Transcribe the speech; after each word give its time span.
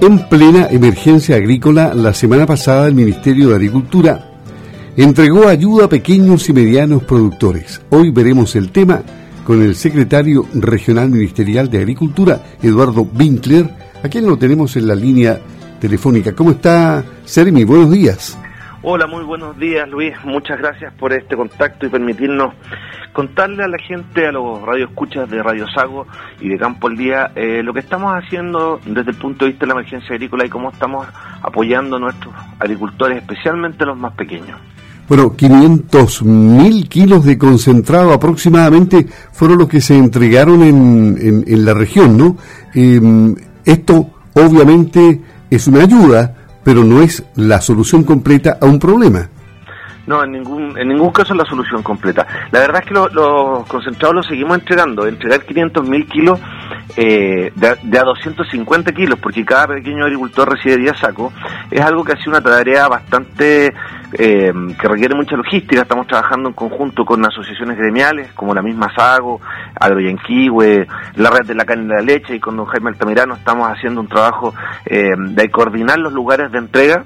En 0.00 0.18
plena 0.28 0.68
emergencia 0.70 1.36
agrícola, 1.36 1.94
la 1.94 2.12
semana 2.12 2.44
pasada 2.44 2.86
el 2.86 2.94
Ministerio 2.94 3.48
de 3.48 3.54
Agricultura 3.54 4.32
entregó 4.96 5.48
ayuda 5.48 5.86
a 5.86 5.88
pequeños 5.88 6.46
y 6.48 6.52
medianos 6.52 7.04
productores. 7.04 7.80
Hoy 7.88 8.10
veremos 8.10 8.54
el 8.54 8.70
tema 8.70 9.02
con 9.46 9.62
el 9.62 9.74
secretario 9.74 10.46
regional 10.54 11.08
ministerial 11.08 11.70
de 11.70 11.78
Agricultura, 11.78 12.42
Eduardo 12.62 13.08
Winkler, 13.18 13.70
a 14.02 14.08
quien 14.08 14.26
lo 14.26 14.36
tenemos 14.36 14.76
en 14.76 14.88
la 14.88 14.94
línea 14.94 15.40
telefónica. 15.80 16.34
¿Cómo 16.34 16.50
está, 16.50 17.02
Sermi? 17.24 17.64
Buenos 17.64 17.90
días. 17.90 18.36
Hola, 18.86 19.06
muy 19.06 19.24
buenos 19.24 19.58
días, 19.58 19.88
Luis. 19.88 20.12
Muchas 20.24 20.58
gracias 20.58 20.92
por 20.92 21.14
este 21.14 21.34
contacto 21.34 21.86
y 21.86 21.88
permitirnos 21.88 22.52
contarle 23.14 23.64
a 23.64 23.66
la 23.66 23.78
gente, 23.78 24.26
a 24.26 24.32
los 24.32 24.60
radioescuchas 24.60 25.30
de 25.30 25.42
Radio 25.42 25.66
Sago 25.74 26.06
y 26.38 26.50
de 26.50 26.58
Campo 26.58 26.88
al 26.88 26.96
Día, 26.98 27.32
eh, 27.34 27.62
lo 27.62 27.72
que 27.72 27.80
estamos 27.80 28.12
haciendo 28.12 28.78
desde 28.84 29.12
el 29.12 29.16
punto 29.16 29.46
de 29.46 29.52
vista 29.52 29.64
de 29.64 29.68
la 29.68 29.80
emergencia 29.80 30.14
agrícola 30.14 30.44
y 30.44 30.50
cómo 30.50 30.68
estamos 30.68 31.06
apoyando 31.40 31.96
a 31.96 31.98
nuestros 31.98 32.34
agricultores, 32.58 33.22
especialmente 33.22 33.86
los 33.86 33.96
más 33.96 34.12
pequeños. 34.16 34.60
Bueno, 35.08 35.34
500 35.34 36.22
mil 36.22 36.86
kilos 36.86 37.24
de 37.24 37.38
concentrado 37.38 38.12
aproximadamente 38.12 39.06
fueron 39.32 39.60
los 39.60 39.68
que 39.68 39.80
se 39.80 39.96
entregaron 39.96 40.62
en, 40.62 41.44
en, 41.46 41.64
la 41.64 41.72
región, 41.72 42.18
¿no? 42.18 42.36
Em, 42.74 43.34
esto 43.64 44.10
obviamente 44.34 45.22
es 45.48 45.66
una 45.68 45.84
ayuda, 45.84 46.43
pero 46.64 46.82
no 46.82 47.02
es 47.02 47.22
la 47.36 47.60
solución 47.60 48.02
completa 48.02 48.58
a 48.60 48.66
un 48.66 48.78
problema. 48.78 49.28
No, 50.06 50.22
en 50.22 50.32
ningún, 50.32 50.78
en 50.78 50.88
ningún 50.88 51.10
caso 51.10 51.34
la 51.34 51.44
solución 51.44 51.82
completa. 51.82 52.26
La 52.50 52.60
verdad 52.60 52.82
es 52.82 52.88
que 52.88 52.94
los 52.94 53.66
concentrados 53.66 54.16
los 54.16 54.26
seguimos 54.26 54.58
entregando. 54.58 55.06
Entregar 55.06 55.40
500.000 55.40 56.08
kilos 56.08 56.40
eh, 56.96 57.52
de, 57.54 57.98
a 57.98 58.02
250 58.02 58.92
kilos, 58.92 59.18
porque 59.18 59.44
cada 59.44 59.68
pequeño 59.68 60.04
agricultor 60.04 60.52
recibe 60.52 60.76
10 60.76 60.98
sacos, 60.98 61.32
es 61.70 61.80
algo 61.80 62.04
que 62.04 62.12
ha 62.12 62.16
sido 62.16 62.32
una 62.32 62.42
tarea 62.42 62.86
bastante 62.86 63.72
eh, 64.12 64.52
que 64.78 64.88
requiere 64.88 65.14
mucha 65.14 65.36
logística. 65.36 65.82
Estamos 65.82 66.06
trabajando 66.06 66.50
en 66.50 66.54
conjunto 66.54 67.04
con 67.04 67.24
asociaciones 67.24 67.78
gremiales, 67.78 68.30
como 68.34 68.54
la 68.54 68.62
misma 68.62 68.94
Sago, 68.94 69.40
Agroyanquihue, 69.80 70.86
la 71.16 71.30
Red 71.30 71.46
de 71.46 71.54
la 71.54 71.64
Carne 71.64 71.84
y 71.84 71.88
la 71.88 72.02
Leche, 72.02 72.36
y 72.36 72.40
con 72.40 72.56
don 72.56 72.66
Jaime 72.66 72.90
Altamirano 72.90 73.34
estamos 73.34 73.68
haciendo 73.68 74.02
un 74.02 74.08
trabajo 74.08 74.54
eh, 74.84 75.14
de 75.16 75.50
coordinar 75.50 75.98
los 75.98 76.12
lugares 76.12 76.52
de 76.52 76.58
entrega 76.58 77.04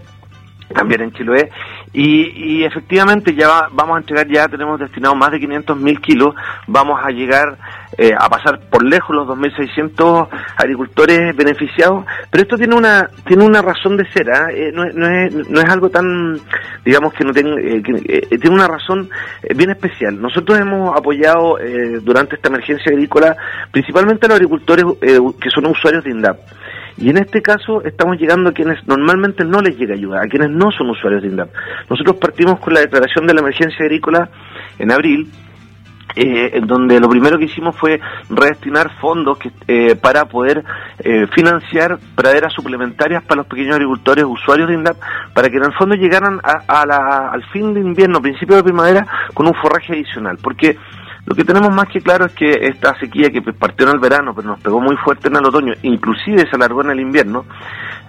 también 0.75 1.03
en 1.03 1.12
Chiloé, 1.12 1.51
y, 1.92 2.64
efectivamente 2.64 3.34
ya 3.34 3.69
vamos 3.72 3.97
a 3.97 4.00
entregar, 4.00 4.28
ya 4.28 4.48
tenemos 4.48 4.78
destinado 4.78 5.14
más 5.14 5.31
de 5.31 5.41
500 5.41 5.78
mil 5.78 6.00
kilos, 6.00 6.34
vamos 6.67 7.00
a 7.03 7.11
llegar 7.11 7.56
eh, 7.97 8.12
a 8.17 8.28
pasar 8.28 8.61
por 8.70 8.84
lejos 8.84 9.14
los 9.14 9.27
2.600 9.28 10.28
agricultores 10.56 11.34
beneficiados, 11.36 12.05
pero 12.31 12.42
esto 12.42 12.56
tiene 12.56 12.75
una 12.75 13.09
tiene 13.27 13.44
una 13.44 13.62
razón 13.62 13.97
de 13.97 14.11
ser, 14.12 14.31
¿ah? 14.31 14.48
eh, 14.53 14.70
no, 14.72 14.84
es, 14.84 15.48
no 15.48 15.61
es 15.61 15.69
algo 15.69 15.89
tan, 15.89 16.39
digamos 16.84 17.12
que 17.14 17.25
no 17.25 17.33
tenga, 17.33 17.56
eh, 17.61 17.83
tiene 18.28 18.55
una 18.55 18.69
razón 18.69 19.09
bien 19.56 19.70
especial. 19.70 20.20
Nosotros 20.20 20.59
hemos 20.59 20.97
apoyado 20.97 21.56
durante 22.03 22.36
esta 22.36 22.48
emergencia 22.48 22.92
agrícola 22.92 23.36
principalmente 23.70 24.27
a 24.27 24.28
los 24.28 24.36
agricultores 24.36 24.84
que 25.00 25.50
son 25.50 25.66
usuarios 25.66 26.05
de 26.05 26.11
INDAP. 26.11 26.39
Y 27.01 27.11
en 27.11 27.19
este 27.19 27.41
caso 27.41 27.83
estamos 27.85 28.19
llegando 28.19 28.51
a 28.51 28.53
quienes 28.53 28.87
normalmente 28.87 29.45
no 29.45 29.61
les 29.61 29.79
llega 29.79 29.95
ayuda, 29.95 30.21
a 30.21 30.27
quienes 30.27 30.51
no 30.51 30.71
son 30.73 30.91
usuarios 30.91 31.23
de 31.23 31.29
INDAP. 31.29 31.51
Nosotros 31.89 32.17
partimos 32.17 32.59
con 32.59 32.75
la 32.75 32.81
declaración 32.81 33.27
de 33.27 33.35
la 33.35 33.41
emergencia 33.41 33.85
agrícola 33.85 34.29
en 34.79 34.91
abril, 34.91 35.29
eh, 36.17 36.51
en 36.55 36.67
donde 36.67 36.99
lo 36.99 37.09
primero 37.09 37.39
que 37.39 37.45
hicimos 37.45 37.77
fue 37.77 38.01
redestinar 38.29 38.91
fondos 39.01 39.39
que, 39.39 39.53
eh, 39.69 39.95
para 39.95 40.25
poder 40.25 40.65
eh, 40.99 41.29
financiar 41.33 41.99
praderas 42.17 42.53
suplementarias 42.53 43.23
para 43.23 43.43
los 43.43 43.47
pequeños 43.47 43.75
agricultores 43.75 44.25
usuarios 44.25 44.69
de 44.69 44.75
INDAP, 44.75 44.97
para 45.33 45.49
que 45.49 45.59
en 45.59 45.65
el 45.65 45.75
fondo 45.75 45.95
llegaran 45.95 46.41
a, 46.43 46.84
la, 46.84 47.28
al 47.31 47.45
fin 47.53 47.75
de 47.75 47.81
invierno, 47.81 48.21
principio 48.21 48.56
de 48.56 48.65
primavera, 48.65 49.06
con 49.34 49.47
un 49.47 49.55
forraje 49.55 49.93
adicional. 49.93 50.37
Porque 50.43 50.77
lo 51.28 51.34
que 51.34 51.44
tenemos 51.44 51.71
más 51.75 51.89
que 51.89 52.00
claro 52.00 52.25
es 52.25 52.33
que 52.33 52.50
esta 52.50 52.99
sequía 52.99 53.28
que 53.28 53.43
partió 53.43 53.87
en 53.87 53.93
el 53.93 54.00
verano, 54.00 54.33
pero 54.34 54.49
nos 54.49 54.61
pegó 54.61 54.81
muy 54.81 54.97
fuerte 54.97 55.28
en 55.28 55.37
el 55.37 55.44
otoño, 55.44 55.75
inclusive 55.83 56.49
se 56.49 56.56
alargó 56.56 56.83
en 56.83 56.91
el 56.91 57.00
invierno, 57.00 57.44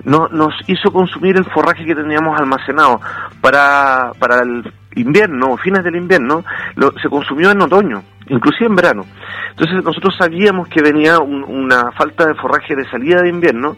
no, 0.06 0.30
nos 0.30 0.54
hizo 0.68 0.90
consumir 0.94 1.36
el 1.36 1.44
forraje 1.44 1.84
que 1.84 1.96
teníamos 1.96 2.40
almacenado 2.40 3.02
para, 3.42 4.14
para 4.20 4.40
el 4.42 4.72
invierno, 4.96 5.58
fines 5.58 5.84
del 5.84 5.98
invierno, 5.98 6.46
lo, 6.76 6.94
se 7.02 7.10
consumió 7.10 7.52
en 7.52 7.62
otoño, 7.62 8.02
inclusive 8.30 8.68
en 8.68 8.76
verano. 8.76 9.06
Entonces 9.50 9.84
nosotros 9.84 10.16
sabíamos 10.18 10.70
que 10.70 10.82
venía 10.82 11.20
una 11.20 11.92
falta 11.98 12.26
de 12.26 12.36
forraje 12.36 12.74
de 12.74 12.90
salida 12.90 13.22
de 13.22 13.30
invierno 13.30 13.76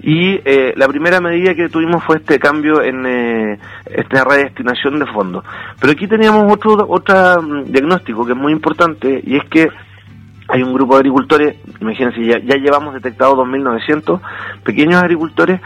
y 0.00 0.40
eh, 0.44 0.74
la 0.76 0.88
primera 0.88 1.20
medida 1.20 1.54
que 1.54 1.68
tuvimos 1.68 2.04
fue 2.04 2.16
este 2.16 2.38
cambio 2.38 2.82
en 2.82 3.06
eh, 3.06 3.58
esta 3.86 4.24
redestinación 4.24 4.98
de 4.98 5.06
fondos. 5.06 5.44
Pero 5.80 5.92
aquí 5.92 6.06
teníamos 6.06 6.52
otro, 6.52 6.86
otro 6.88 7.42
mm, 7.42 7.64
diagnóstico 7.72 8.24
que 8.24 8.32
es 8.32 8.38
muy 8.38 8.52
importante 8.52 9.20
y 9.24 9.36
es 9.36 9.44
que 9.48 9.68
hay 10.48 10.62
un 10.62 10.74
grupo 10.74 10.94
de 10.94 11.00
agricultores, 11.00 11.56
imagínense, 11.80 12.24
ya, 12.24 12.38
ya 12.38 12.56
llevamos 12.56 12.94
detectado 12.94 13.34
2.900 13.34 14.20
pequeños 14.62 15.02
agricultores 15.02 15.60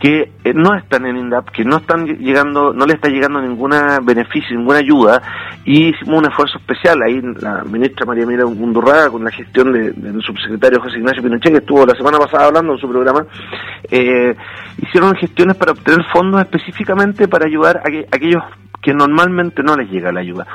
que 0.00 0.32
eh, 0.42 0.52
no 0.52 0.74
están 0.74 1.06
en 1.06 1.16
INDAP, 1.16 1.50
que 1.50 1.64
no 1.64 1.76
están 1.76 2.06
llegando, 2.06 2.72
no 2.72 2.86
le 2.86 2.94
está 2.94 3.08
llegando 3.08 3.40
ninguna 3.40 4.00
beneficio, 4.02 4.56
ninguna 4.56 4.78
ayuda, 4.78 5.22
y 5.64 5.90
hicimos 5.90 6.18
un 6.18 6.26
esfuerzo 6.26 6.58
especial, 6.58 7.00
ahí 7.02 7.20
la 7.40 7.62
ministra 7.64 8.04
María 8.04 8.26
Mira 8.26 8.44
Mundurraga, 8.46 9.10
con 9.10 9.22
la 9.22 9.30
gestión 9.30 9.72
del 9.72 10.20
subsecretario 10.22 10.80
José 10.80 10.98
Ignacio 10.98 11.22
Pinochet, 11.22 11.52
que 11.52 11.58
estuvo 11.58 11.86
la 11.86 11.94
semana 11.94 12.18
pasada 12.18 12.46
hablando 12.46 12.72
en 12.72 12.78
su 12.78 12.88
programa, 12.88 13.24
eh, 13.90 14.34
hicieron 14.78 15.14
gestiones 15.14 15.56
para 15.56 15.72
obtener 15.72 16.04
fondos 16.12 16.40
específicamente 16.40 17.28
para 17.28 17.46
ayudar 17.46 17.76
a, 17.76 17.80
a 17.80 18.16
aquellos 18.16 18.42
que 18.82 18.92
normalmente 18.92 19.62
no 19.62 19.76
les 19.76 19.88
llega 19.88 20.10
la 20.10 20.20
ayuda. 20.20 20.46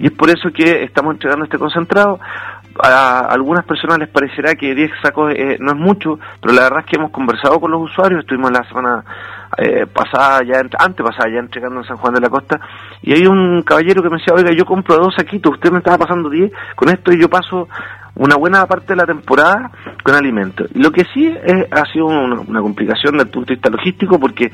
Y 0.00 0.06
es 0.06 0.12
por 0.12 0.30
eso 0.30 0.50
que 0.54 0.84
estamos 0.84 1.14
entregando 1.14 1.44
este 1.44 1.58
concentrado. 1.58 2.20
A 2.80 3.20
algunas 3.30 3.64
personas 3.64 3.98
les 3.98 4.08
parecerá 4.08 4.54
que 4.54 4.74
10 4.74 4.90
sacos 5.02 5.32
eh, 5.34 5.56
no 5.58 5.72
es 5.72 5.78
mucho, 5.78 6.18
pero 6.40 6.54
la 6.54 6.62
verdad 6.62 6.80
es 6.80 6.86
que 6.86 6.96
hemos 6.96 7.10
conversado 7.10 7.58
con 7.58 7.72
los 7.72 7.82
usuarios, 7.82 8.20
estuvimos 8.20 8.52
la 8.52 8.62
semana 8.68 9.04
eh, 9.58 9.86
pasada, 9.86 10.40
ya 10.44 10.60
antes 10.60 11.04
pasada, 11.04 11.30
ya 11.32 11.40
entregando 11.40 11.80
en 11.80 11.86
San 11.86 11.96
Juan 11.96 12.14
de 12.14 12.20
la 12.20 12.30
Costa, 12.30 12.60
y 13.02 13.12
hay 13.12 13.26
un 13.26 13.62
caballero 13.62 14.02
que 14.02 14.08
me 14.08 14.18
decía, 14.18 14.34
oiga, 14.34 14.50
yo 14.56 14.64
compro 14.64 14.96
dos 14.96 15.14
saquitos, 15.16 15.54
usted 15.54 15.70
me 15.70 15.78
estaba 15.78 15.98
pasando 15.98 16.30
10, 16.30 16.52
con 16.76 16.88
esto 16.88 17.12
y 17.12 17.20
yo 17.20 17.28
paso 17.28 17.68
una 18.18 18.36
buena 18.36 18.66
parte 18.66 18.88
de 18.88 18.96
la 18.96 19.06
temporada 19.06 19.70
con 20.02 20.14
alimentos. 20.14 20.68
Lo 20.74 20.90
que 20.90 21.04
sí 21.14 21.32
ha 21.70 21.84
sido 21.92 22.06
una, 22.06 22.60
complicación 22.60 23.12
desde 23.12 23.26
el 23.26 23.30
punto 23.30 23.48
de 23.48 23.54
vista 23.54 23.70
logístico 23.70 24.18
porque 24.18 24.50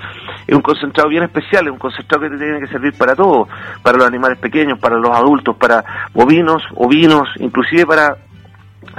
es 0.47 0.55
un 0.55 0.61
concentrado 0.61 1.09
bien 1.09 1.25
especial, 1.25 1.67
es 1.67 1.73
un 1.73 1.79
concentrado 1.79 2.29
que 2.29 2.37
tiene 2.37 2.61
que 2.61 2.69
servir 2.69 2.93
para 2.97 3.17
todo, 3.17 3.49
para 3.83 3.97
los 3.97 4.07
animales 4.07 4.39
pequeños, 4.39 4.79
para 4.79 4.97
los 4.97 5.11
adultos, 5.11 5.57
para 5.57 5.83
bovinos, 6.13 6.63
ovinos, 6.77 7.29
inclusive 7.41 7.87
para 7.87 8.17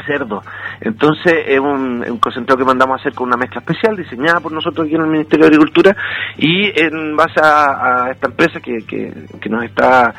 cerdos. 0.05 0.43
Entonces 0.81 1.33
es 1.47 1.59
un, 1.59 2.19
concentrado 2.19 2.57
que 2.57 2.65
mandamos 2.65 2.97
a 2.97 3.01
hacer 3.01 3.13
con 3.13 3.27
una 3.27 3.37
mezcla 3.37 3.61
especial 3.61 3.95
diseñada 3.95 4.39
por 4.39 4.51
nosotros 4.51 4.85
aquí 4.85 4.95
en 4.95 5.01
el 5.01 5.07
Ministerio 5.07 5.45
de 5.45 5.55
Agricultura 5.55 5.95
y 6.37 6.71
en 6.79 7.15
base 7.15 7.39
a, 7.41 8.09
esta 8.11 8.27
empresa 8.27 8.59
que, 8.59 8.77
que, 8.87 9.13
que 9.39 9.49
nos 9.49 9.63
está 9.63 10.13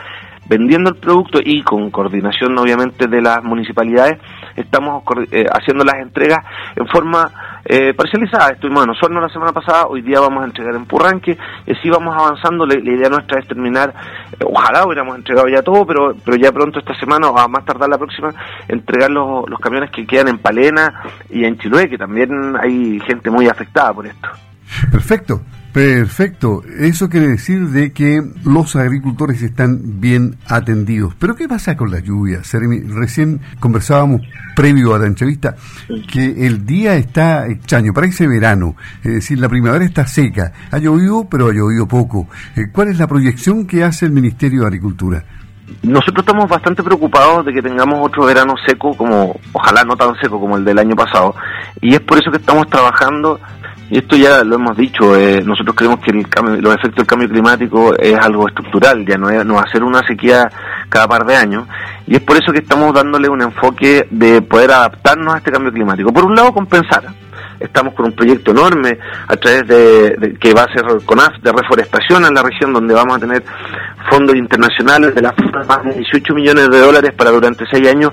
vendiendo 0.49 0.91
el 0.91 0.97
producto 0.97 1.41
y 1.43 1.62
con 1.62 1.91
coordinación 1.91 2.57
obviamente 2.59 3.07
de 3.07 3.21
las 3.21 3.43
municipalidades 3.43 4.19
estamos 4.57 5.03
eh, 5.31 5.45
haciendo 5.53 5.84
las 5.84 5.97
entregas 5.97 6.39
en 6.75 6.87
forma 6.87 7.31
eh, 7.65 7.95
parcializada. 7.95 8.53
Estuvimos 8.53 8.84
en 8.84 8.91
Osorno 8.91 9.21
la 9.21 9.29
semana 9.29 9.53
pasada, 9.53 9.87
hoy 9.87 10.03
día 10.03 10.21
vamos 10.21 10.43
a 10.43 10.47
entregar 10.47 10.75
en 10.75 10.87
Purranque 10.87 11.37
y 11.67 11.73
así 11.73 11.91
vamos 11.91 12.15
avanzando. 12.17 12.67
La, 12.67 12.77
idea 12.77 13.09
nuestra 13.09 13.41
es 13.41 13.49
terminar, 13.49 13.93
eh, 14.33 14.45
ojalá 14.45 14.87
hubiéramos 14.87 15.17
entregado 15.17 15.49
ya 15.49 15.62
todo, 15.62 15.87
pero, 15.87 16.15
pero 16.25 16.37
ya 16.37 16.53
pronto 16.53 16.78
esta 16.78 16.99
semana 16.99 17.28
o 17.28 17.39
a 17.39 17.49
más 17.49 17.65
tardar 17.65 17.89
la 17.89 17.99
próxima, 17.99 18.31
entregar 18.69 19.11
los, 19.11 19.49
los 19.49 19.59
camiones 19.61 19.91
que 19.91 20.07
quedan 20.07 20.28
en 20.28 20.39
Palena 20.39 21.03
y 21.31 21.45
en 21.45 21.59
Chiloé, 21.59 21.89
que 21.89 21.98
también 21.98 22.57
hay 22.60 23.01
gente 23.01 23.31
muy 23.31 23.48
afectada 23.48 23.93
por 23.93 24.07
esto. 24.07 24.28
Perfecto. 24.91 25.41
Perfecto. 25.77 26.63
Eso 26.78 27.11
quiere 27.11 27.28
decir 27.28 27.69
de 27.69 27.93
que 27.93 28.23
los 28.45 28.77
agricultores 28.77 29.43
están 29.43 30.01
bien 30.01 30.39
atendidos. 30.49 31.15
Pero 31.17 31.37
¿qué 31.37 31.47
pasa 31.47 31.77
con 31.77 31.91
la 31.91 32.01
lluvia? 32.01 32.41
Recién 32.95 33.43
conversábamos 33.61 34.23
previo 34.55 34.95
a 34.95 34.99
la 34.99 35.07
entrevista 35.07 35.55
que 36.11 36.47
el 36.47 36.65
día 36.65 36.95
está 36.95 37.47
extraño, 37.47 37.93
parece 37.93 38.27
verano, 38.27 38.75
es 39.05 39.17
decir, 39.17 39.39
la 39.39 39.51
primavera 39.51 39.84
está 39.84 40.07
seca. 40.07 40.51
Ha 40.71 40.78
llovido, 40.78 41.28
pero 41.28 41.49
ha 41.49 41.53
llovido 41.53 41.87
poco. 41.87 42.27
Eh, 42.57 42.71
¿Cuál 42.72 42.89
es 42.89 42.99
la 42.99 43.07
proyección 43.07 43.67
que 43.67 43.84
hace 43.84 44.07
el 44.07 44.13
Ministerio 44.13 44.63
de 44.63 44.69
Agricultura? 44.69 45.25
Nosotros 45.83 46.21
estamos 46.21 46.49
bastante 46.49 46.83
preocupados 46.83 47.45
de 47.45 47.53
que 47.53 47.61
tengamos 47.61 47.99
otro 48.01 48.25
verano 48.25 48.55
seco, 48.67 48.97
como 48.97 49.39
ojalá 49.53 49.83
no 49.84 49.97
tan 49.97 50.15
seco 50.22 50.41
como 50.41 50.57
el 50.57 50.65
del 50.65 50.79
año 50.79 50.95
pasado, 50.95 51.34
y 51.81 51.95
es 51.95 52.01
por 52.01 52.19
eso 52.19 52.31
que 52.31 52.39
estamos 52.39 52.67
trabajando 52.69 53.39
y 53.91 53.98
esto 53.98 54.16
ya 54.16 54.42
lo 54.42 54.56
hemos 54.56 54.77
dicho, 54.77 55.15
eh, 55.16 55.42
nosotros 55.44 55.77
creemos 55.77 56.00
que 56.00 56.10
el 56.10 56.28
cambio, 56.28 56.60
los 56.60 56.74
efectos 56.74 56.97
del 56.97 57.06
cambio 57.06 57.28
climático 57.28 57.94
es 57.97 58.18
algo 58.18 58.48
estructural, 58.48 59.06
ya 59.06 59.16
no, 59.16 59.30
es, 59.30 59.47
va 59.47 59.60
a 59.62 59.71
ser 59.71 59.84
una 59.84 60.04
sequía 60.06 60.50
cada 60.88 61.06
par 61.06 61.24
de 61.24 61.36
años 61.36 61.68
y 62.06 62.16
es 62.16 62.22
por 62.22 62.36
eso 62.36 62.53
que 62.53 62.59
estamos 62.59 62.92
dándole 62.92 63.28
un 63.28 63.42
enfoque 63.42 64.09
de 64.10 64.42
poder 64.42 64.72
adaptarnos 64.72 65.34
a 65.34 65.38
este 65.38 65.53
cambio 65.53 65.72
climático. 65.72 66.12
Por 66.12 66.24
un 66.24 66.34
lado, 66.34 66.53
compensar 66.53 67.04
estamos 67.60 67.94
con 67.94 68.06
un 68.06 68.12
proyecto 68.12 68.50
enorme 68.50 68.98
a 69.28 69.36
través 69.36 69.66
de, 69.66 70.36
que 70.41 70.53
va 70.53 70.65
a 70.65 70.72
ser 70.72 70.84
CONAF 71.04 71.38
de 71.42 71.53
reforestación 71.53 72.24
en 72.24 72.34
la 72.34 72.42
región 72.42 72.72
donde 72.72 72.94
vamos 72.94 73.16
a 73.16 73.21
tener 73.21 73.42
fondos 74.10 74.36
internacionales 74.36 75.15
de 75.15 75.22
la 75.22 75.34
más 75.66 75.84
de 75.84 75.94
18 75.94 76.34
millones 76.34 76.71
de 76.71 76.80
dólares 76.80 77.12
para 77.16 77.30
durante 77.30 77.65
seis 77.71 77.88
años 77.88 78.12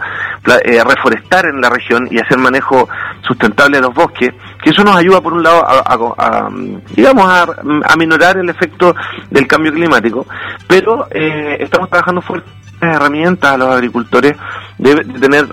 eh, 0.64 0.84
reforestar 0.84 1.46
en 1.46 1.62
la 1.62 1.70
región 1.70 2.08
y 2.10 2.20
hacer 2.20 2.38
manejo 2.38 2.88
sustentable 3.26 3.78
de 3.78 3.84
los 3.84 3.94
bosques 3.94 4.32
que 4.62 4.70
eso 4.70 4.84
nos 4.84 4.96
ayuda 4.96 5.22
por 5.22 5.34
un 5.34 5.44
lado 5.44 5.64
a, 5.66 6.50
digamos 6.96 7.26
a, 7.28 7.96
minorar 7.98 8.38
el 8.38 8.50
efecto 8.50 8.96
del 9.30 9.48
cambio 9.48 9.74
climático 9.74 10.26
pero 10.68 11.08
eh, 11.12 11.58
estamos 11.60 11.90
trabajando 11.90 12.22
fuerte 12.22 12.50
herramientas 12.92 13.52
a 13.52 13.58
los 13.58 13.70
agricultores 13.70 14.34
de, 14.78 14.96
tener 15.06 15.48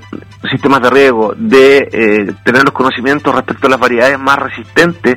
sistemas 0.51 0.81
de 0.83 0.91
riego, 0.91 1.35
de 1.37 1.79
eh, 1.93 2.33
tener 2.45 2.65
los 2.65 2.73
conocimientos 2.73 3.35
respecto 3.35 3.67
a 3.67 3.71
las 3.71 3.81
variedades 3.81 4.19
más 4.19 4.39
resistentes 4.39 5.17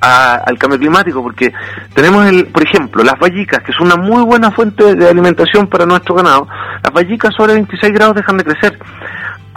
al 0.00 0.58
cambio 0.58 0.80
climático, 0.80 1.22
porque 1.22 1.52
tenemos, 1.94 2.26
el, 2.26 2.46
por 2.46 2.64
ejemplo, 2.64 3.04
las 3.04 3.18
vallicas, 3.20 3.62
que 3.62 3.72
son 3.72 3.86
una 3.86 3.96
muy 3.96 4.24
buena 4.24 4.50
fuente 4.50 4.96
de 4.96 5.08
alimentación 5.08 5.68
para 5.68 5.86
nuestro 5.86 6.16
ganado, 6.16 6.48
las 6.82 6.92
vallicas 6.92 7.32
sobre 7.36 7.52
26 7.52 7.92
grados 7.92 8.16
dejan 8.16 8.36
de 8.36 8.44
crecer 8.44 8.78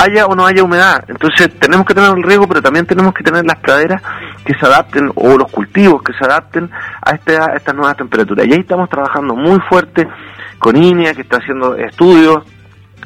haya 0.06 0.25
o 0.25 0.36
no 0.36 0.46
haya 0.46 0.63
humedad. 0.63 1.04
Entonces 1.07 1.50
tenemos 1.60 1.86
que 1.86 1.94
tener 1.94 2.12
el 2.16 2.24
riego, 2.24 2.48
pero 2.48 2.62
también 2.62 2.86
tenemos 2.86 3.13
que 3.13 3.24
tener 3.24 3.46
las 3.46 3.57
praderas 3.57 4.02
que 4.44 4.54
se 4.54 4.66
adapten 4.66 5.12
o 5.16 5.38
los 5.38 5.52
cultivos 5.52 6.02
que 6.02 6.13
se 6.13 6.25
adapten 6.25 6.69
a, 7.02 7.12
este, 7.12 7.38
a 7.38 7.56
estas 7.56 7.75
nuevas 7.75 7.98
temperaturas. 7.98 8.46
Y 8.48 8.54
ahí 8.54 8.60
estamos 8.60 8.90
trabajando 8.90 9.36
muy 9.36 9.60
fuerte 9.69 10.07
con 10.60 10.75
INEA, 10.75 11.13
que 11.13 11.22
está 11.22 11.38
haciendo 11.38 11.75
estudios 11.75 12.44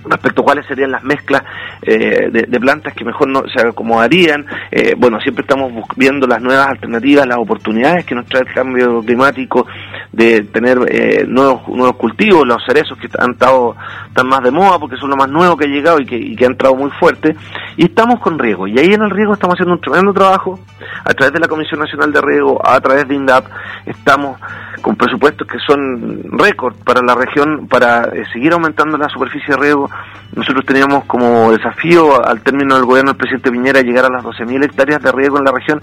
respecto 0.06 0.42
a 0.42 0.46
cuáles 0.46 0.66
serían 0.68 0.92
las 0.92 1.04
mezclas 1.04 1.44
eh, 1.81 2.30
de, 2.31 2.60
plantas 2.60 2.94
que 2.94 3.06
mejor 3.06 3.28
no, 3.30 3.44
se 3.54 3.68
acomodarían. 3.68 4.46
Eh, 4.72 4.96
bueno, 4.98 5.19
siempre 5.19 5.44
estamos 5.44 5.72
viendo 5.96 6.28
las 6.28 6.42
nuevas 6.42 6.68
alternativas, 6.68 7.28
las 7.28 7.38
oportunidades 7.38 8.06
que 8.06 8.16
nos 8.16 8.25
trae 8.25 8.44
el 8.44 8.54
cambio 8.54 9.01
climático 9.01 9.66
de 10.12 10.44
tener 10.44 10.78
eh, 10.90 11.25
nuevos 11.28 11.68
nuevos 11.69 11.96
cultivos, 11.96 12.46
los 12.46 12.63
cerezos 12.66 12.98
que 12.98 13.07
han 13.18 13.31
estado 13.31 13.75
tan 14.13 14.28
más 14.28 14.42
de 14.42 14.51
moda 14.51 14.80
porque 14.80 14.98
son 14.98 15.10
lo 15.10 15.16
más 15.16 15.30
nuevo 15.30 15.56
que 15.56 15.66
ha 15.66 15.69
llegado 15.69 16.00
y 16.00 16.06
que, 16.06 16.18
y 16.18 16.36
que 16.36 16.46
ha 16.46 16.50
entrado 16.50 16.75
muy 16.75 16.92
fuerte. 17.00 17.36
Y 17.78 17.86
estamos 17.86 18.19
con 18.19 18.38
riego. 18.38 18.68
Y 18.68 18.78
ahí 18.78 18.94
en 18.94 19.01
el 19.01 19.10
riego 19.10 19.34
estamos 19.34 19.56
haciendo 19.56 19.74
un 19.74 19.81
tremendo 19.81 20.13
trabajo 20.13 20.60
a 21.06 21.13
través 21.13 21.34
de 21.34 21.40
la 21.40 21.48
Comisión 21.48 21.80
Nacional 21.80 22.12
de 22.12 22.22
Riego, 22.22 22.60
a 22.63 22.80
través 22.81 23.07
de 23.07 23.16
INDAP. 23.16 23.46
Estamos 23.86 24.38
con 24.81 24.96
presupuestos 24.96 25.48
que 25.48 25.57
son 25.60 26.24
récord 26.31 26.75
para 26.84 27.01
la 27.01 27.16
región 27.16 27.68
para 27.68 28.10
seguir 28.31 28.54
aumentando 28.54 28.98
la 28.98 29.10
superficie 29.10 29.56
de 29.56 29.62
riego 29.62 29.88
nosotros 30.36 30.65
teníamos 30.65 31.06
como 31.06 31.51
desafío 31.51 32.25
al 32.25 32.41
término 32.41 32.75
del 32.75 32.86
gobierno 32.86 33.12
del 33.12 33.18
presidente 33.18 33.51
Piñera 33.51 33.81
llegar 33.81 34.06
a 34.06 34.09
las 34.09 34.24
12.000 34.24 34.65
hectáreas 34.65 35.01
de 35.01 35.12
riego 35.12 35.38
en 35.38 35.44
la 35.44 35.51
región. 35.51 35.81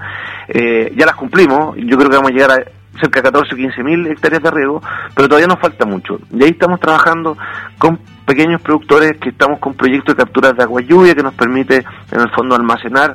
Eh, 0.48 0.92
ya 0.96 1.06
las 1.06 1.16
cumplimos, 1.16 1.76
yo 1.76 1.96
creo 1.96 2.10
que 2.10 2.16
vamos 2.16 2.30
a 2.30 2.34
llegar 2.34 2.50
a 2.52 2.64
cerca 3.00 3.20
de 3.20 3.24
14 3.24 3.54
o 3.54 3.58
15.000 3.58 4.10
hectáreas 4.10 4.42
de 4.42 4.50
riego, 4.50 4.82
pero 5.14 5.28
todavía 5.28 5.48
nos 5.48 5.60
falta 5.60 5.84
mucho. 5.84 6.18
Y 6.32 6.44
ahí 6.44 6.50
estamos 6.50 6.80
trabajando 6.80 7.36
con 7.78 7.98
pequeños 8.26 8.60
productores 8.62 9.18
que 9.18 9.30
estamos 9.30 9.58
con 9.58 9.74
proyectos 9.74 10.16
de 10.16 10.22
capturas 10.22 10.56
de 10.56 10.62
agua 10.62 10.80
lluvia 10.82 11.14
que 11.14 11.22
nos 11.22 11.34
permite 11.34 11.84
en 12.10 12.20
el 12.20 12.30
fondo 12.30 12.56
almacenar 12.56 13.14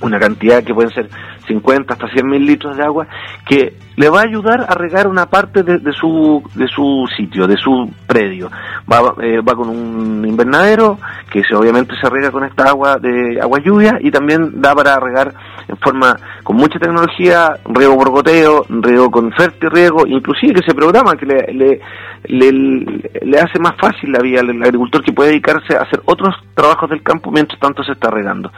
una 0.00 0.18
cantidad 0.18 0.62
que 0.62 0.74
pueden 0.74 0.90
ser 0.90 1.08
50 1.46 1.92
hasta 1.92 2.08
100 2.08 2.26
mil 2.26 2.44
litros 2.44 2.76
de 2.76 2.84
agua, 2.84 3.06
que 3.46 3.76
le 3.96 4.08
va 4.08 4.20
a 4.20 4.24
ayudar 4.24 4.66
a 4.68 4.74
regar 4.74 5.06
una 5.06 5.26
parte 5.26 5.62
de, 5.62 5.92
su, 5.92 6.42
de 6.54 6.66
su 6.68 7.06
sitio, 7.16 7.46
de 7.46 7.56
su 7.56 7.90
predio. 8.06 8.50
Va, 8.90 9.14
eh, 9.22 9.40
va 9.40 9.54
con 9.54 9.68
un 9.68 10.24
invernadero 10.26 10.98
que 11.30 11.42
se, 11.44 11.54
obviamente 11.54 11.94
se 12.00 12.08
rega 12.08 12.30
con 12.30 12.44
esta 12.44 12.64
agua 12.64 12.96
de 12.96 13.40
agua 13.40 13.58
lluvia 13.60 13.98
y 14.00 14.10
también 14.10 14.60
da 14.60 14.74
para 14.74 14.98
regar 14.98 15.34
en 15.68 15.76
forma 15.76 16.16
con 16.42 16.56
mucha 16.56 16.78
tecnología, 16.78 17.56
riego 17.64 17.96
por 17.96 18.10
goteo, 18.10 18.64
riego 18.68 19.10
con 19.10 19.32
riego, 19.60 20.06
inclusive 20.06 20.54
que 20.54 20.66
se 20.66 20.74
programa, 20.74 21.16
que 21.16 21.26
le, 21.26 21.52
le, 21.52 21.80
le, 23.22 23.38
hace 23.38 23.58
más 23.58 23.74
fácil 23.80 24.12
la 24.12 24.20
vida 24.20 24.40
al 24.40 24.62
agricultor 24.62 25.02
que 25.02 25.12
puede 25.12 25.30
dedicarse 25.30 25.76
a 25.76 25.82
hacer 25.82 26.00
otros 26.04 26.34
trabajos 26.54 26.90
del 26.90 27.02
campo 27.02 27.30
mientras 27.30 27.58
tanto 27.60 27.82
se 27.82 27.92
está 27.92 28.10
regando. 28.10 28.50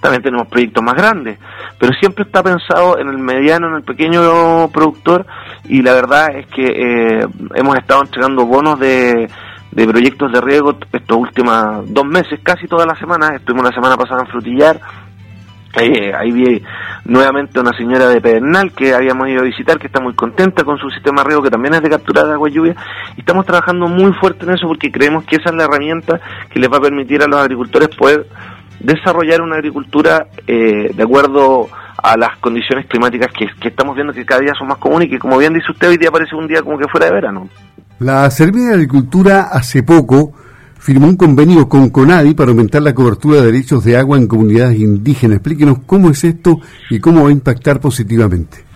También 0.00 0.22
tenemos 0.22 0.48
proyectos 0.48 0.82
más 0.82 0.94
grandes, 0.94 1.38
pero 1.78 1.92
siempre 1.94 2.24
está 2.26 2.42
pensado 2.42 2.98
en 2.98 3.08
el 3.08 3.18
mediano, 3.18 3.68
en 3.68 3.76
el 3.76 3.82
pequeño 3.82 4.68
productor 4.72 5.26
y 5.64 5.82
la 5.82 5.94
verdad 5.94 6.36
es 6.36 6.46
que 6.48 6.64
eh, 6.66 7.26
hemos 7.54 7.76
estado 7.76 8.02
entregando 8.02 8.46
bonos 8.46 8.78
de, 8.78 9.28
de 9.72 9.86
proyectos 9.86 10.32
de 10.32 10.40
riego 10.40 10.76
estos 10.92 11.16
últimos 11.16 11.92
dos 11.92 12.04
meses, 12.06 12.40
casi 12.42 12.66
todas 12.66 12.86
las 12.86 12.98
semanas. 12.98 13.32
Estuvimos 13.34 13.64
la 13.64 13.74
semana 13.74 13.96
pasada 13.96 14.22
en 14.22 14.28
Frutillar. 14.28 14.80
Eh, 15.78 16.14
ahí 16.14 16.32
vi 16.32 16.62
nuevamente 17.04 17.60
una 17.60 17.76
señora 17.76 18.08
de 18.08 18.20
Pedernal 18.20 18.72
que 18.72 18.94
habíamos 18.94 19.28
ido 19.28 19.42
a 19.42 19.44
visitar, 19.44 19.78
que 19.78 19.88
está 19.88 20.00
muy 20.00 20.14
contenta 20.14 20.64
con 20.64 20.78
su 20.78 20.88
sistema 20.88 21.22
riego, 21.22 21.42
que 21.42 21.50
también 21.50 21.74
es 21.74 21.82
de 21.82 21.90
captura 21.90 22.24
de 22.24 22.32
agua 22.32 22.48
y 22.48 22.52
lluvia. 22.52 22.74
Y 23.16 23.20
estamos 23.20 23.44
trabajando 23.44 23.86
muy 23.86 24.12
fuerte 24.14 24.46
en 24.46 24.54
eso 24.54 24.66
porque 24.66 24.90
creemos 24.90 25.24
que 25.24 25.36
esa 25.36 25.50
es 25.50 25.56
la 25.56 25.64
herramienta 25.64 26.18
que 26.50 26.58
les 26.58 26.72
va 26.72 26.78
a 26.78 26.80
permitir 26.80 27.22
a 27.22 27.26
los 27.26 27.38
agricultores 27.38 27.88
poder 27.94 28.26
desarrollar 28.80 29.42
una 29.42 29.56
agricultura 29.56 30.26
eh, 30.46 30.90
de 30.94 31.02
acuerdo 31.02 31.68
a 31.68 31.85
las 32.16 32.36
condiciones 32.38 32.86
climáticas 32.86 33.32
que, 33.32 33.68
estamos 33.68 33.94
viendo 33.94 34.12
que 34.12 34.24
cada 34.24 34.40
día 34.40 34.52
son 34.58 34.68
más 34.68 34.78
comunes 34.78 35.08
y 35.08 35.12
que 35.12 35.18
como 35.18 35.38
bien 35.38 35.52
dice 35.52 35.72
usted 35.72 35.88
hoy 35.88 35.96
día 35.96 36.10
parece 36.10 36.34
un 36.36 36.46
día 36.46 36.62
como 36.62 36.78
que 36.78 36.88
fuera 36.88 37.06
de 37.06 37.12
verano. 37.12 37.48
La 37.98 38.30
Servicio 38.30 38.68
de 38.68 38.74
Agricultura 38.74 39.48
hace 39.50 39.82
poco 39.82 40.32
firmó 40.78 41.06
un 41.06 41.16
convenio 41.16 41.68
con 41.68 41.90
CONADI 41.90 42.34
para 42.34 42.50
aumentar 42.50 42.82
la 42.82 42.94
cobertura 42.94 43.40
de 43.40 43.46
derechos 43.46 43.84
de 43.84 43.96
agua 43.96 44.18
en 44.18 44.28
comunidades 44.28 44.78
indígenas. 44.78 45.38
Explíquenos 45.38 45.78
cómo 45.86 46.10
es 46.10 46.22
esto 46.22 46.60
y 46.90 47.00
cómo 47.00 47.24
va 47.24 47.30
a 47.30 47.32
impactar 47.32 47.80
positivamente. 47.80 48.66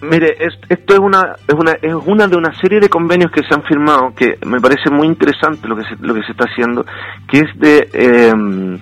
Mire, 0.00 0.36
esto 0.68 0.94
es 0.94 0.98
una, 1.00 1.34
es 1.46 1.54
una 1.54 1.72
es 1.72 1.94
una 2.06 2.28
de 2.28 2.36
una 2.36 2.54
serie 2.60 2.78
de 2.78 2.88
convenios 2.88 3.32
que 3.32 3.42
se 3.42 3.52
han 3.52 3.64
firmado 3.64 4.14
que 4.14 4.38
me 4.46 4.60
parece 4.60 4.90
muy 4.90 5.08
interesante 5.08 5.66
lo 5.66 5.76
que 5.76 5.82
se, 5.82 5.96
lo 6.00 6.14
que 6.14 6.22
se 6.22 6.32
está 6.32 6.44
haciendo, 6.44 6.86
que 7.28 7.40
es 7.40 7.58
de 7.58 7.88
eh, 7.92 8.78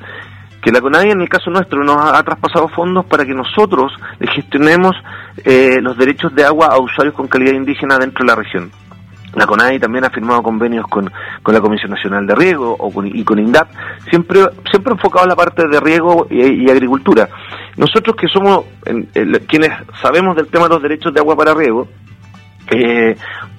que 0.66 0.72
la 0.72 0.80
CONADI 0.80 1.12
en 1.12 1.20
el 1.20 1.28
caso 1.28 1.48
nuestro 1.48 1.84
nos 1.84 1.96
ha, 1.96 2.20
traspasado 2.24 2.66
fondos 2.66 3.06
para 3.06 3.24
que 3.24 3.32
nosotros 3.32 3.92
gestionemos 4.34 4.96
eh, 5.44 5.78
los 5.80 5.96
derechos 5.96 6.34
de 6.34 6.44
agua 6.44 6.66
a 6.72 6.80
usuarios 6.80 7.14
con 7.14 7.28
calidad 7.28 7.52
indígena 7.52 7.96
dentro 7.98 8.24
de 8.24 8.32
la 8.32 8.34
región. 8.34 8.72
La 9.34 9.46
CONADI 9.46 9.78
también 9.78 10.06
ha 10.06 10.10
firmado 10.10 10.42
convenios 10.42 10.84
con, 10.88 11.08
la 11.46 11.60
Comisión 11.60 11.92
Nacional 11.92 12.26
de 12.26 12.34
Riego 12.34 12.74
o 12.80 13.04
y 13.04 13.22
con 13.22 13.38
INDAP, 13.38 13.68
siempre, 14.10 14.40
siempre 14.68 14.94
enfocado 14.94 15.26
en 15.26 15.28
la 15.28 15.36
parte 15.36 15.68
de 15.68 15.78
riego 15.78 16.26
y, 16.28 16.68
agricultura. 16.68 17.28
Nosotros 17.76 18.16
que 18.16 18.26
somos 18.26 18.64
quienes 19.46 19.70
sabemos 20.02 20.35
del 20.35 20.49
tema 20.49 20.64
de 20.64 20.70
los 20.70 20.82
derechos 20.82 21.14
de 21.14 21.20
agua 21.20 21.37
para 21.37 21.54
riego, 21.54 21.87
eh, 22.73 23.16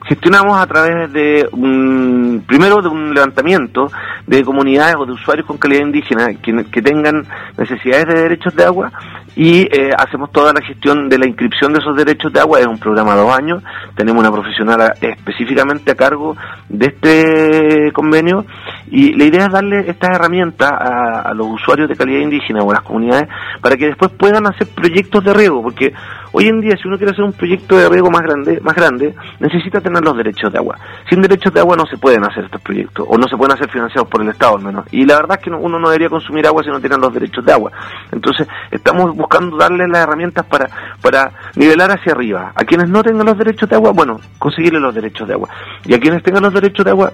gestionamos 0.08 0.58
a 0.58 0.66
través 0.66 1.12
de 1.12 1.48
un, 1.52 2.44
primero 2.48 2.82
de 2.82 2.88
un 2.88 3.14
levantamiento 3.14 3.92
de 4.26 4.44
comunidades 4.44 4.96
o 4.98 5.06
de 5.06 5.12
usuarios 5.14 5.46
con 5.46 5.58
calidad 5.58 5.86
indígena 5.86 6.34
que, 6.36 6.82
tengan 6.82 7.26
necesidades 7.58 8.06
de 8.08 8.22
derechos 8.22 8.56
de 8.56 8.64
agua 8.64 8.92
y 9.36 9.62
eh, 9.64 9.92
hacemos 9.98 10.32
toda 10.32 10.54
la 10.54 10.62
gestión 10.62 11.10
de 11.10 11.18
la 11.18 11.28
inscripción 11.28 11.74
de 11.74 11.80
esos 11.80 11.96
derechos 11.96 12.32
de 12.32 12.40
agua. 12.40 12.60
Es 12.60 12.68
un 12.68 12.80
programa 12.80 13.16
de 13.16 13.22
dos 13.22 13.38
años, 13.38 13.64
tenemos 13.96 14.22
una 14.22 14.32
profesional 14.32 14.94
específicamente 15.02 15.92
a 15.92 15.96
cargo 15.96 16.36
de 16.70 16.86
este 16.88 17.92
convenio 17.92 18.46
y 18.90 19.14
la 19.14 19.26
idea 19.26 19.46
es 19.46 19.52
darle 19.52 19.90
estas 19.90 20.16
herramientas 20.16 20.72
a, 20.72 21.22
a 21.22 21.34
los 21.34 21.48
usuarios 21.48 21.90
de 21.90 21.96
calidad 21.96 22.22
indígena 22.22 22.62
o 22.62 22.72
a 22.72 22.76
las 22.76 22.84
comunidades 22.84 23.28
para 23.62 23.76
que 23.76 23.88
después 23.88 24.12
puedan 24.12 24.48
hacer 24.48 24.68
proyectos 24.76 25.24
de 25.24 25.34
riego, 25.34 25.62
porque 25.62 25.94
Hoy 26.32 26.48
en 26.48 26.60
día, 26.60 26.76
si 26.80 26.88
uno 26.88 26.98
quiere 26.98 27.14
hacer 27.14 27.24
un 27.24 27.34
proyecto 27.34 27.78
de 27.78 27.90
riego 27.90 28.12
más 28.12 28.22
grande, 28.22 28.60
más 28.62 28.76
grande, 28.76 29.16
necesita 29.40 29.80
tener 29.80 30.04
los 30.04 30.16
derechos 30.16 30.52
de 30.52 30.60
agua. 30.60 30.78
Sin 31.10 31.22
derechos 31.22 31.54
de 31.54 31.62
agua 31.62 31.76
no 31.76 31.86
se 31.86 31.98
pueden 31.98 32.24
hacer 32.26 32.44
estos 32.46 32.62
proyectos, 32.62 33.06
o 33.10 33.18
no 33.18 33.28
se 33.28 33.38
pueden 33.38 33.56
hacer 33.56 33.70
financiados 33.72 34.10
por 34.10 34.22
el 34.22 34.30
Estado 34.30 34.58
al 34.58 34.64
menos. 34.64 34.86
Y 34.92 35.06
la 35.06 35.16
verdad 35.16 35.40
es 35.40 35.44
que 35.44 35.50
uno 35.50 35.80
no 35.80 35.90
debería 35.90 36.10
consumir 36.10 36.46
agua 36.46 36.64
si 36.64 36.70
no 36.70 36.80
tiene 36.80 36.98
los 36.98 37.14
derechos 37.14 37.46
de 37.46 37.54
agua. 37.54 37.72
Entonces, 38.12 38.48
estamos 38.70 39.16
buscando 39.16 39.58
darle 39.58 39.88
las 39.88 40.04
herramientas 40.04 40.46
para, 40.46 40.70
para 41.02 41.32
nivelar 41.56 41.92
hacia 41.92 42.12
arriba. 42.12 42.52
A 42.54 42.64
quienes 42.66 42.90
no 42.90 43.02
tengan 43.02 43.26
los 43.26 43.38
derechos 43.38 43.70
de 43.70 43.76
agua, 43.76 43.92
bueno, 43.92 44.20
conseguirle 44.38 44.80
los 44.80 44.94
derechos 44.94 45.28
de 45.28 45.34
agua. 45.34 45.50
Y 45.86 45.94
a 45.94 46.00
quienes 46.00 46.22
tengan 46.24 46.44
los 46.44 46.54
derechos 46.54 46.84
de 46.84 46.92
agua, 46.92 47.14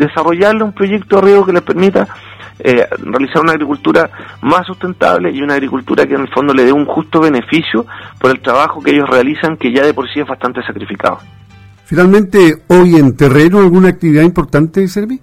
desarrollarle 0.00 0.64
un 0.64 0.72
proyecto 0.72 1.16
de 1.16 1.22
riego 1.22 1.46
que 1.46 1.52
les 1.52 1.62
permita 1.62 2.08
eh, 2.58 2.86
realizar 2.98 3.42
una 3.42 3.52
agricultura 3.52 4.10
más 4.42 4.66
sustentable 4.66 5.30
y 5.30 5.40
una 5.40 5.54
agricultura 5.54 6.06
que 6.06 6.14
en 6.14 6.22
el 6.22 6.28
fondo 6.28 6.52
le 6.52 6.64
dé 6.64 6.72
un 6.72 6.84
justo 6.84 7.20
beneficio 7.20 7.86
por 8.18 8.30
el 8.30 8.40
trabajo 8.40 8.82
que 8.82 8.90
ellos 8.90 9.08
realizan, 9.08 9.56
que 9.56 9.72
ya 9.72 9.84
de 9.84 9.94
por 9.94 10.10
sí 10.12 10.20
es 10.20 10.26
bastante 10.26 10.62
sacrificado. 10.62 11.20
Finalmente, 11.84 12.62
hoy 12.68 12.96
en 12.96 13.16
terreno, 13.16 13.60
¿alguna 13.60 13.88
actividad 13.88 14.22
importante, 14.22 14.86
Servi? 14.88 15.20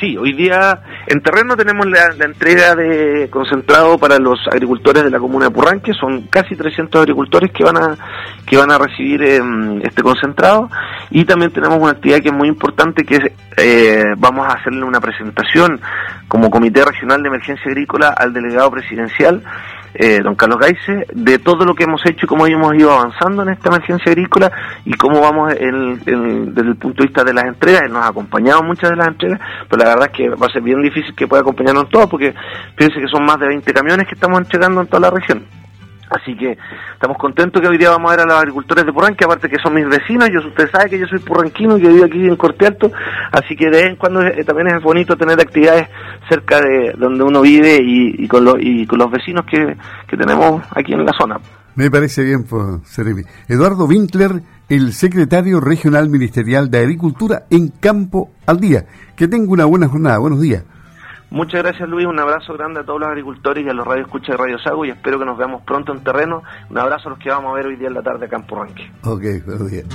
Sí, 0.00 0.16
hoy 0.16 0.32
día 0.32 0.80
en 1.06 1.20
terreno 1.20 1.58
tenemos 1.58 1.86
la, 1.86 2.24
entrega 2.24 2.74
de 2.74 3.28
concentrado 3.28 3.98
para 3.98 4.18
los 4.18 4.38
agricultores 4.50 5.04
de 5.04 5.10
la 5.10 5.18
comuna 5.18 5.44
de 5.44 5.50
Purranque, 5.50 5.92
son 5.92 6.22
casi 6.22 6.56
300 6.56 7.02
agricultores 7.02 7.52
que 7.52 7.64
van 7.64 7.76
a 7.76 7.98
que 8.46 8.56
van 8.56 8.70
a 8.70 8.78
recibir 8.78 9.22
em, 9.22 9.82
este 9.82 10.02
concentrado. 10.02 10.70
Y 11.10 11.26
también 11.26 11.52
tenemos 11.52 11.78
una 11.78 11.90
actividad 11.90 12.20
que 12.20 12.28
es 12.28 12.34
muy 12.34 12.48
importante 12.48 13.04
que 13.04 13.34
eh, 13.58 14.04
vamos 14.16 14.46
a 14.46 14.56
hacerle 14.56 14.84
una 14.84 15.00
presentación 15.00 15.78
como 16.28 16.48
Comité 16.48 16.82
Regional 16.82 17.22
de 17.22 17.28
Emergencia 17.28 17.70
Agrícola 17.70 18.14
al 18.16 18.32
delegado 18.32 18.70
presidencial 18.70 19.42
eh, 19.94 20.20
don 20.22 20.34
Carlos 20.34 20.58
Gaise, 20.58 21.06
de 21.12 21.38
todo 21.38 21.64
lo 21.64 21.74
que 21.74 21.84
hemos 21.84 22.04
hecho 22.06 22.26
y 22.26 22.28
cómo 22.28 22.46
hemos 22.46 22.74
ido 22.74 22.92
avanzando 22.92 23.42
en 23.42 23.50
esta 23.50 23.68
emergencia 23.68 24.12
agrícola 24.12 24.50
y 24.84 24.94
cómo 24.94 25.20
vamos 25.20 25.54
desde 25.54 25.70
el 25.70 26.76
punto 26.76 27.02
de 27.02 27.08
vista 27.08 27.24
de 27.24 27.34
las 27.34 27.44
entregas. 27.44 27.82
Él 27.82 27.92
nos 27.92 28.04
ha 28.04 28.08
acompañado 28.08 28.62
muchas 28.62 28.90
de 28.90 28.96
las 28.96 29.08
entregas, 29.08 29.40
pero 29.68 29.82
la 29.82 29.90
verdad 29.90 30.10
es 30.12 30.16
que 30.16 30.28
va 30.28 30.46
a 30.46 30.52
ser 30.52 30.62
bien 30.62 30.82
difícil 30.82 31.14
que 31.14 31.26
pueda 31.26 31.42
acompañarnos 31.42 31.84
en 31.84 31.90
todo, 31.90 32.08
porque 32.08 32.34
fíjense 32.76 33.00
que 33.00 33.08
son 33.08 33.24
más 33.24 33.38
de 33.38 33.48
20 33.48 33.72
camiones 33.72 34.06
que 34.06 34.14
estamos 34.14 34.38
entregando 34.38 34.80
en 34.80 34.86
toda 34.86 35.00
la 35.00 35.10
región. 35.10 35.59
Así 36.10 36.36
que 36.36 36.58
estamos 36.92 37.16
contentos 37.18 37.62
que 37.62 37.68
hoy 37.68 37.78
día 37.78 37.90
vamos 37.90 38.10
a 38.10 38.16
ver 38.16 38.24
a 38.24 38.26
los 38.26 38.38
agricultores 38.38 38.84
de 38.84 38.92
Purranque, 38.92 39.24
aparte 39.24 39.48
que 39.48 39.62
son 39.62 39.74
mis 39.74 39.86
vecinos, 39.86 40.28
yo 40.32 40.40
usted 40.40 40.68
sabe 40.68 40.90
que 40.90 40.98
yo 40.98 41.06
soy 41.06 41.20
purranquino 41.20 41.78
y 41.78 41.82
que 41.82 41.88
vivo 41.88 42.04
aquí 42.04 42.26
en 42.26 42.34
Corte 42.34 42.66
Alto, 42.66 42.90
así 43.30 43.54
que 43.54 43.66
de 43.66 43.70
vez 43.70 43.86
en 43.86 43.96
cuando 43.96 44.20
eh, 44.22 44.42
también 44.44 44.74
es 44.74 44.82
bonito 44.82 45.16
tener 45.16 45.40
actividades 45.40 45.88
cerca 46.28 46.60
de 46.60 46.94
donde 46.98 47.22
uno 47.22 47.42
vive 47.42 47.78
y, 47.80 48.26
con, 48.26 48.44
y 48.58 48.84
con 48.86 48.98
los 48.98 49.10
vecinos 49.10 49.44
que, 49.46 49.76
tenemos 50.16 50.62
aquí 50.74 50.92
en 50.92 51.06
la 51.06 51.12
zona. 51.18 51.38
Me 51.76 51.88
parece 51.90 52.24
bien, 52.24 52.42
pues, 52.42 52.82
Seremi. 52.84 53.22
Eduardo 53.48 53.86
Winkler, 53.86 54.42
el 54.68 54.92
secretario 54.92 55.60
regional 55.60 56.10
ministerial 56.10 56.68
de 56.68 56.78
Agricultura 56.78 57.44
en 57.48 57.68
Campo 57.68 58.32
al 58.46 58.58
Día. 58.58 58.84
Que 59.16 59.28
tenga 59.28 59.50
una 59.50 59.64
buena 59.64 59.88
jornada. 59.88 60.18
Buenos 60.18 60.40
días. 60.40 60.64
Muchas 61.30 61.62
gracias 61.62 61.88
Luis, 61.88 62.06
un 62.06 62.18
abrazo 62.18 62.54
grande 62.54 62.80
a 62.80 62.84
todos 62.84 62.98
los 63.00 63.08
agricultores 63.08 63.64
y 63.64 63.68
a 63.68 63.72
los 63.72 63.86
radioescuchas 63.86 64.30
de 64.30 64.36
Radio 64.36 64.58
Sago 64.58 64.84
y 64.84 64.90
espero 64.90 65.18
que 65.18 65.24
nos 65.24 65.38
veamos 65.38 65.62
pronto 65.62 65.92
en 65.92 66.02
terreno. 66.02 66.42
Un 66.68 66.78
abrazo 66.78 67.08
a 67.08 67.10
los 67.10 67.20
que 67.20 67.30
vamos 67.30 67.52
a 67.52 67.54
ver 67.54 67.66
hoy 67.66 67.76
día 67.76 67.88
en 67.88 67.94
la 67.94 68.02
tarde 68.02 68.26
acá 68.26 68.36
en 68.36 68.46
Porranque. 68.46 68.90
Ok, 69.04 69.22
buenos 69.46 69.70
días. 69.70 69.86